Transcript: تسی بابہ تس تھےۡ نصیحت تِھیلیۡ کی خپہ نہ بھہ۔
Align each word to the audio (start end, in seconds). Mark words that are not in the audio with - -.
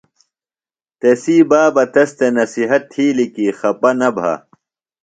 تسی 0.99 1.37
بابہ 1.49 1.83
تس 1.93 2.09
تھےۡ 2.17 2.33
نصیحت 2.37 2.83
تِھیلیۡ 2.91 3.31
کی 3.35 3.45
خپہ 3.59 3.91
نہ 3.99 4.09
بھہ۔ 4.15 4.33